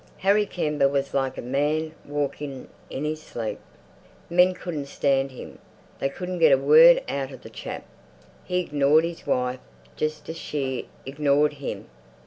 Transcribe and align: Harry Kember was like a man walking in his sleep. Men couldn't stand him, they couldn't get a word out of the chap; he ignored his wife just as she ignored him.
Harry 0.17 0.47
Kember 0.47 0.89
was 0.89 1.13
like 1.13 1.37
a 1.37 1.43
man 1.43 1.91
walking 2.07 2.67
in 2.89 3.05
his 3.05 3.21
sleep. 3.21 3.59
Men 4.31 4.55
couldn't 4.55 4.87
stand 4.87 5.29
him, 5.29 5.59
they 5.99 6.09
couldn't 6.09 6.39
get 6.39 6.51
a 6.51 6.57
word 6.57 7.03
out 7.07 7.29
of 7.31 7.43
the 7.43 7.51
chap; 7.51 7.85
he 8.43 8.57
ignored 8.61 9.03
his 9.03 9.27
wife 9.27 9.59
just 9.95 10.27
as 10.27 10.37
she 10.37 10.87
ignored 11.05 11.53
him. 11.53 11.85